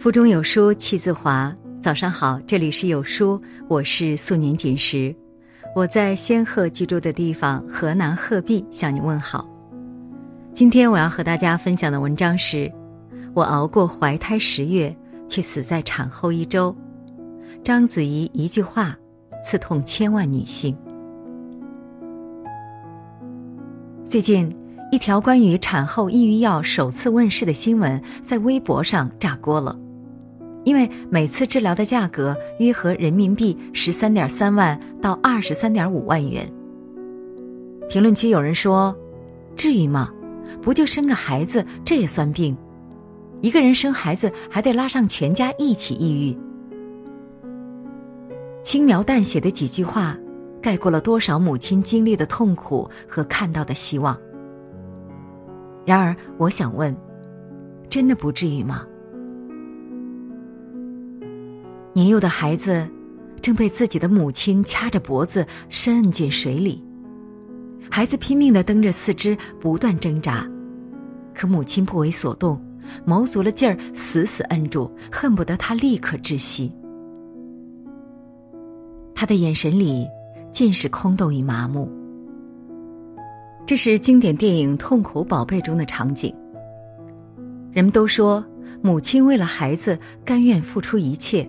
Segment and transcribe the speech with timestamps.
[0.00, 1.54] 腹中有书气自华。
[1.82, 5.14] 早上好，这里是有书，我是素年锦时，
[5.76, 9.46] 我在仙鹤居住的地方河南鹤壁向你问好。
[10.54, 12.72] 今天我要和大家分享的文章是：
[13.34, 14.96] 我熬过怀胎十月，
[15.28, 16.74] 却死在产后一周。
[17.62, 18.96] 章子怡一句话，
[19.44, 20.74] 刺痛千万女性。
[24.02, 24.50] 最近。
[24.92, 29.78] 一条关于产后抑郁药首次问世的新闻在微博上炸锅了，
[30.64, 36.50] 因为每次治疗的价格约合人民币十三点三万到二十三点五万元。
[37.88, 38.94] 评论区有人说
[39.56, 40.10] ：“至于吗？
[40.60, 42.56] 不就生个孩子，这也算病？
[43.40, 46.36] 一个人生孩子还得拉上全家一起抑郁。”
[48.62, 50.16] 轻描淡写的几句话，
[50.60, 54.16] 盖过了多少母亲经历的痛苦和看到的希望。
[55.86, 56.94] 然而，我想问，
[57.88, 58.84] 真的不至于吗？
[61.92, 62.88] 年幼的孩子
[63.42, 66.82] 正被自己的母亲掐着脖子深摁进水里，
[67.90, 70.46] 孩子拼命的蹬着四肢，不断挣扎，
[71.34, 72.62] 可母亲不为所动，
[73.04, 76.72] 卯足了劲儿，死死摁住，恨不得他立刻窒息。
[79.14, 80.06] 他的眼神里
[80.52, 81.90] 尽是空洞与麻木。
[83.66, 86.34] 这是经典电影《痛苦宝贝》中的场景。
[87.70, 88.44] 人们都说
[88.82, 91.48] 母亲为了孩子甘愿付出一切，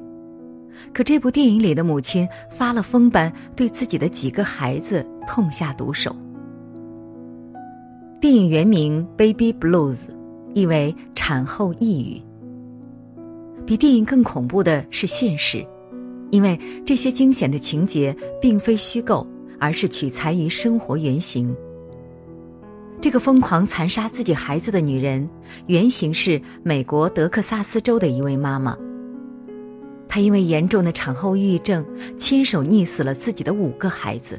[0.94, 6.16] 可这部电影里的母亲发了疯般对自己的几个孩子痛下毒手。
[8.20, 9.96] 电影原名《Baby Blues》，
[10.54, 12.22] 意为产后抑郁。
[13.66, 15.66] 比电影更恐怖的是现实，
[16.30, 19.26] 因为这些惊险的情节并非虚构，
[19.60, 21.56] 而是取材于生活原型。
[23.00, 25.28] 这个疯狂残杀自己孩子的女人，
[25.68, 28.78] 原型是美国德克萨斯州的一位妈妈。
[30.14, 31.86] 她因为严重的产后抑郁症，
[32.18, 34.38] 亲手溺死了自己的五个孩子，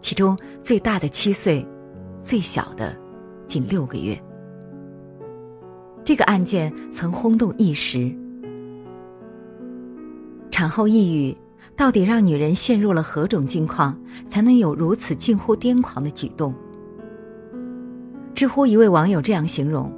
[0.00, 1.62] 其中最大的七岁，
[2.22, 2.96] 最小的
[3.46, 4.18] 仅六个月。
[6.02, 8.10] 这个案件曾轰动一时。
[10.50, 11.36] 产后抑郁
[11.76, 13.94] 到底让女人陷入了何种境况，
[14.26, 16.54] 才能有如此近乎癫狂的举动？
[18.34, 19.92] 知乎一位网友这样形容：“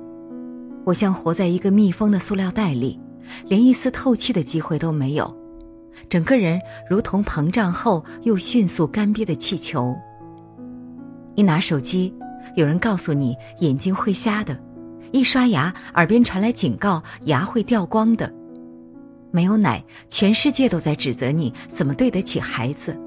[0.84, 2.98] 我像活在一个密封的塑料袋里，
[3.46, 5.36] 连一丝透气的机会都没有，
[6.08, 9.96] 整个人如同膨胀后又迅速干瘪的气球。
[11.34, 12.12] 一拿手机，
[12.56, 14.54] 有人告诉你眼睛会瞎的；
[15.12, 18.26] 一刷牙，耳边传来警告牙会掉光的；
[19.30, 22.98] 没有奶，全世界都在指责你怎么对得起孩子。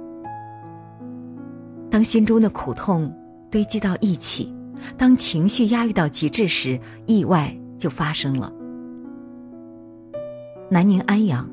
[1.89, 3.13] 当心中的苦痛
[3.49, 4.53] 堆积到一起。”
[4.97, 8.51] 当情绪压抑到极致时，意外就发生了。
[10.73, 11.45] 南宁安阳，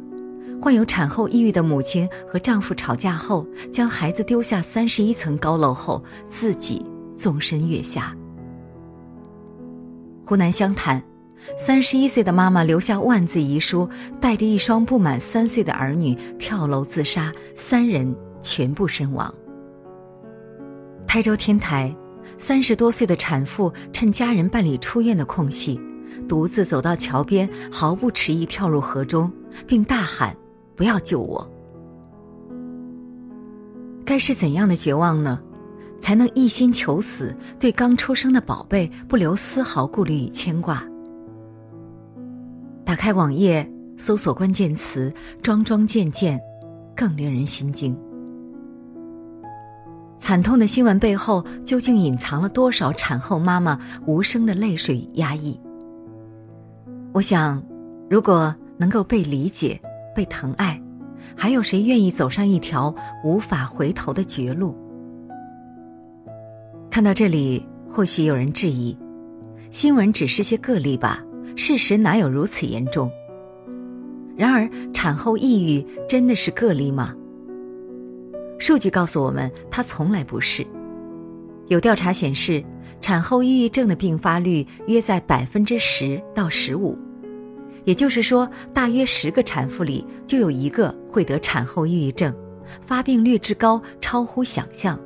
[0.62, 6.80] 患有产后抑郁的母亲和丈夫吵架后，将孩子丢下三十一层高楼后，自己
[7.16, 8.16] 纵身跃下。
[10.24, 11.02] 湖南湘潭，
[11.56, 13.88] 三十一岁的妈妈留下万字遗书，
[14.20, 19.34] 带着一双不满三岁的儿女跳楼自杀，三人全部身亡。
[21.08, 21.92] 台州天台。
[22.36, 25.80] 三十多岁的产妇趁家人办理出院的空隙，
[26.28, 29.32] 独自走到桥边，毫不迟疑跳入河中，
[29.66, 30.36] 并大喊
[30.76, 31.50] ：“不要救我！”
[34.04, 35.40] 该是怎样的绝望呢？
[35.98, 40.84] 才能一心求死，对刚出生的宝贝不留丝毫顾虑与牵挂？
[42.84, 45.12] 打开网页，搜索关键词
[45.42, 46.40] “桩桩件件”，
[46.94, 47.98] 更令人心惊。
[50.18, 55.60] 惨痛的新闻背后，究竟隐藏了多少产后妈妈无声的泪水与压抑？
[57.18, 57.60] 我想，
[58.08, 59.76] 如果能够被理解、
[60.14, 60.80] 被疼爱，
[61.36, 64.72] 还有谁愿意走上一条无法回头的绝路？
[66.88, 68.96] 看到这里，或许有人质疑：
[69.72, 71.20] 新闻只是些个例吧？
[71.56, 73.10] 事实哪有如此严重？
[74.36, 77.16] 然而，产后抑郁真的是个例吗？
[78.60, 80.64] 数据告诉我们，它从来不是。
[81.66, 82.64] 有调查显示，
[83.00, 86.96] 产后抑郁症的并发率约在百分之十到十五，
[87.84, 92.34] 也就是说，大约十个产妇里就有一个会得产后抑郁症，
[92.80, 94.98] 发病率之高超乎想象。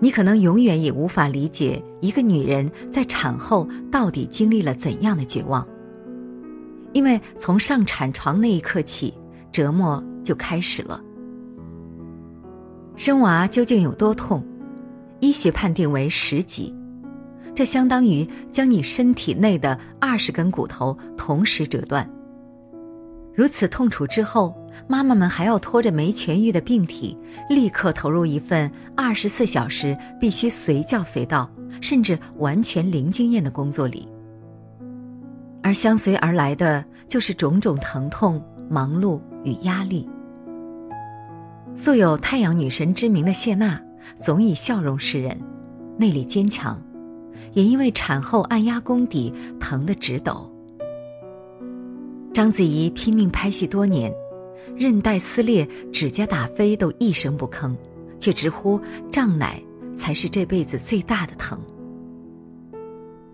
[0.00, 5.66] 你可能永远也无法理解一个女人在产后到底经历了怎样的绝望，
[6.92, 9.14] 因为从上产床那一刻起，
[9.52, 11.00] 折磨就开始了。
[12.96, 14.44] 生娃究竟有多痛？
[15.20, 16.74] 医学判定为十级，
[17.54, 22.08] 这相当于将你身体内的二十根骨头同时折断。
[23.34, 24.54] 如此痛楚之后，
[24.86, 27.18] 妈妈们还要拖着没痊愈的病体，
[27.48, 34.08] 立刻投入一份二十四小时必须随叫随到，甚至完全零经验的工作里。
[35.62, 40.08] 而相随而来的就是种种疼痛、忙碌与压力。
[41.74, 43.80] 素有“太阳女神”之名的谢娜，
[44.16, 45.36] 总以笑容示人，
[45.98, 46.80] 内里坚强，
[47.52, 50.50] 也因为产后按压宫底，疼得直抖。
[52.32, 54.12] 章子怡拼命拍戏多年，
[54.76, 57.74] 韧带撕裂、指甲打飞都一声不吭，
[58.18, 58.80] 却直呼
[59.12, 59.62] 胀奶
[59.94, 61.58] 才是这辈子最大的疼。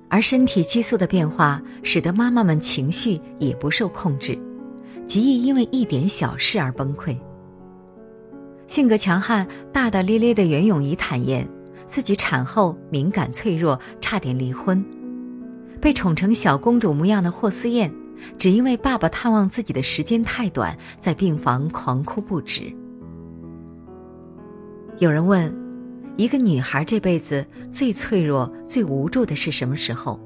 [0.08, 4.36] 而身体激素的变化，使得妈妈们情绪也不受控制，
[5.06, 7.16] 极易因为一点小事而崩溃。
[8.66, 11.48] 性格强悍、大大咧咧的袁咏仪坦言，
[11.90, 14.82] 自己产后敏感脆弱，差点离婚，
[15.80, 17.92] 被宠成小公主模样的霍思燕。
[18.38, 22.72] 只因为爸爸探望自己的时间太短，在病房狂哭不止。
[24.98, 25.52] 有人问：
[26.16, 30.20] 一个女孩这辈子最脆弱、最无助的是什么时候？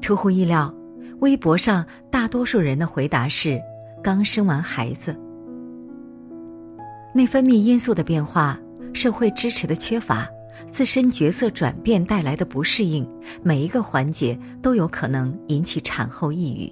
[0.00, 0.74] 出乎意料，
[1.18, 3.60] 微博上大多数人的回答是：
[4.02, 5.14] 刚生完孩子。
[7.12, 8.58] 内分泌因素的变化、
[8.92, 10.28] 社会支持的缺乏、
[10.70, 13.06] 自身角色转变带来的不适应，
[13.42, 16.70] 每一个环节都有可能引起产后抑郁。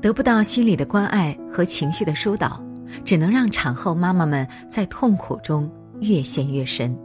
[0.00, 2.62] 得不到心理的关爱和情绪的疏导，
[3.04, 5.70] 只能让产后妈妈们在痛苦中
[6.00, 6.96] 越陷越深。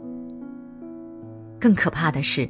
[1.60, 2.48] 更可怕的是，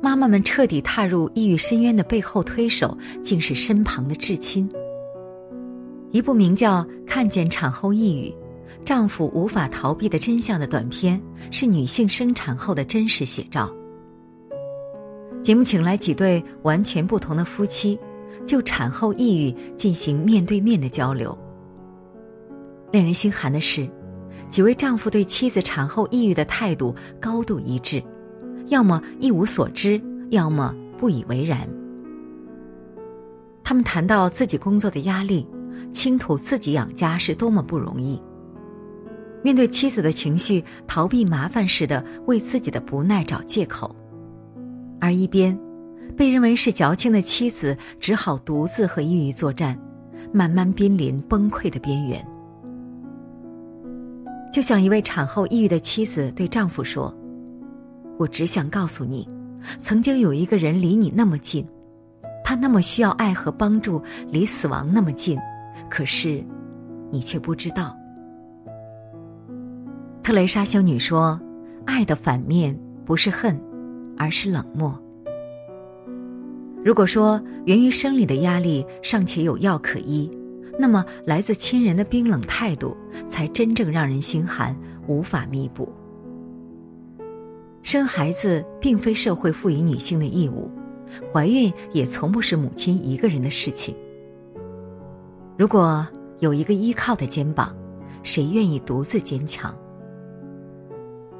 [0.00, 4.68] 妈妈们彻底踏入抑郁深渊的背后推手，竟是身旁的至亲。
[6.10, 8.30] 一部名叫《看见产后抑郁》。
[8.84, 11.20] 丈夫无法逃避的真相的短片，
[11.50, 13.72] 是女性生产后的真实写照。
[15.42, 17.98] 节目请来几对完全不同的夫妻，
[18.46, 21.36] 就产后抑郁进行面对面的交流。
[22.92, 23.88] 令人心寒的是，
[24.48, 28.02] 几位丈夫对妻子产后抑郁的态度高度一致，
[28.68, 31.68] 要么一无所知，要么不以为然。
[33.64, 35.46] 他们谈到自己工作的压力，
[35.92, 38.20] 倾吐自己养家是多么不容易。
[39.42, 43.94] 面对妻子的情绪，逃避麻烦似的为自己的不耐找借口，
[45.00, 45.58] 而一边，
[46.16, 49.76] 被认为是矫情的妻子只好独自和抑郁作战，
[50.32, 52.24] 慢慢濒临崩溃的边缘。
[54.52, 57.12] 就像一位产后抑郁的妻子对丈夫说
[58.18, 59.26] ：“我只想告诉你，
[59.78, 61.66] 曾经有一个人离你那么近，
[62.44, 65.38] 他那么需要爱和帮助，离死亡那么近，
[65.90, 66.44] 可是，
[67.10, 67.96] 你却不知道。”
[70.22, 71.38] 特蕾莎修女说
[71.84, 73.60] ：“爱的反面不是恨，
[74.16, 74.96] 而是冷漠。
[76.84, 80.30] 如果说源于生理的压力尚且有药可医，
[80.78, 82.96] 那么来自亲人的冰冷态度
[83.26, 84.76] 才真正让人心寒，
[85.08, 85.92] 无法弥补。
[87.82, 90.70] 生孩子并非社会赋予女性的义务，
[91.32, 93.92] 怀孕也从不是母亲一个人的事情。
[95.58, 96.06] 如果
[96.38, 97.76] 有一个依靠的肩膀，
[98.22, 99.76] 谁愿意独自坚强？”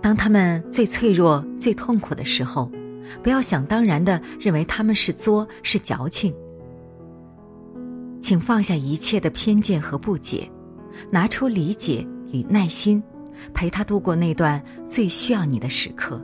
[0.02, 2.70] 当他们最脆弱、最痛苦的时候，
[3.22, 6.34] 不要想当然的认为他们是作、是矫情。
[8.20, 10.50] 请放下一切的偏见和不解，
[11.10, 13.02] 拿出理解与耐心，
[13.54, 16.20] 陪他度过那段最需要你的时刻。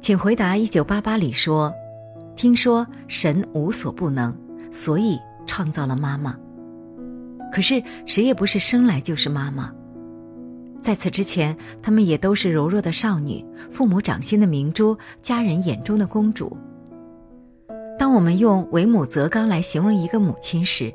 [0.00, 1.72] 请回答一九八八里说
[2.34, 4.34] ：“听说神无所不能，
[4.70, 6.36] 所以创造了妈妈。
[7.52, 9.72] 可是谁也不是生来就是妈妈。”
[10.82, 16.56] 在此之前，她们也都是柔弱的少女，父母掌心的明珠，家人眼中的公主。
[17.98, 20.90] 当我们用“为母则刚”来形容一个母亲时，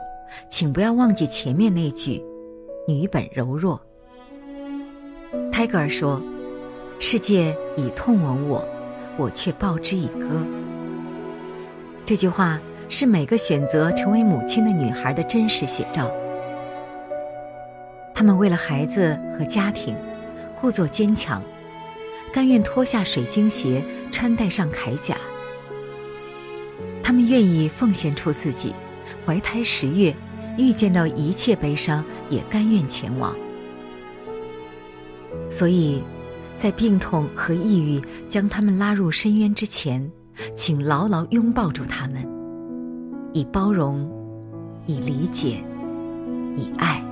[0.50, 2.20] 请不要忘记前面那句
[2.88, 3.80] “女本柔弱”。
[5.52, 6.20] 泰戈尔说
[7.00, 8.68] ：“世界以痛吻我，
[9.18, 10.44] 我却报之以歌。”
[12.04, 16.12] 这句话是每个选择成为母亲的女孩的真实写照。
[18.16, 19.94] 他们为了孩子和家庭，
[20.60, 21.44] 故作坚强，
[22.32, 25.18] 甘愿脱下水晶鞋，穿戴上铠甲。
[27.04, 28.74] 他们愿意奉献出自己，
[29.26, 30.16] 怀胎十月，
[30.58, 33.36] 遇见到一切悲伤，也甘愿前往。
[35.52, 36.02] 所以，
[36.56, 40.10] 在病痛和抑郁将他们拉入深渊之前，
[40.56, 42.26] 请牢牢拥抱住他们，
[43.34, 44.10] 以包容，
[44.88, 45.62] 以理解，
[46.56, 47.05] 以爱。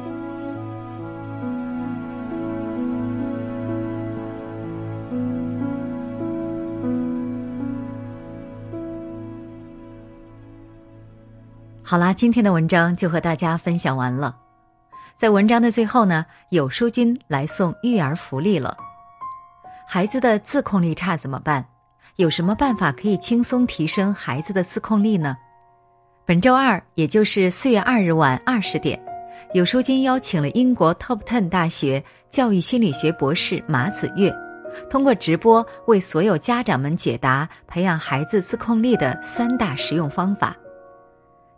[11.86, 14.34] 好啦，今天的文章就和大家分享完了。
[15.18, 18.76] 在文章的最后呢，有书君来送育儿福利了。
[19.86, 21.66] 孩子的自控力差怎么办？
[22.16, 25.36] 有什么办法可以轻松提升孩子的自控力呢？
[26.26, 29.00] 本周二，也就是四月二日晚二十点，
[29.54, 34.34] 有书君邀请了英国 Top Ten 大学教育心理学博士马子月，
[34.90, 40.56] 通过直播为所有家长们解答培养孩子自控力的三大实用方法。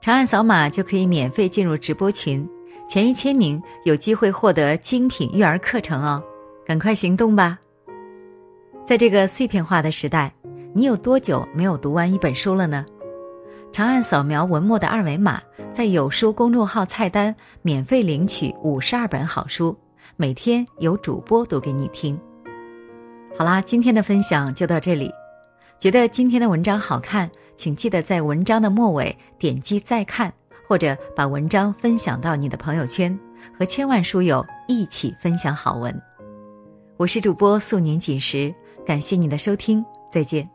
[0.05, 2.47] 长按扫码就可以免费进入直播群。
[2.87, 6.21] 前一千名有机会获得精品育儿课程哦，
[6.63, 7.57] 赶快行动吧！
[8.85, 10.31] 在这个碎片化的时代，
[10.75, 12.85] 你有多久没有读完一本书了呢？
[13.71, 15.41] 长按扫描文末的二维码，
[15.73, 19.75] 在有书公众号菜单免费领取五十二本好书，
[20.17, 22.15] 每天有主播读给你听。
[23.35, 25.11] 好啦，今天的分享就到这里。
[25.79, 30.33] 觉得今天的文章好看，请记得在文章的末尾点击再看。
[30.67, 33.15] 或者把文章分享到你的朋友圈，
[33.55, 36.01] 和千万书友一起分享好文。
[36.97, 38.51] 我是主播素年锦时，
[38.83, 40.54] 感谢你的收听，再见。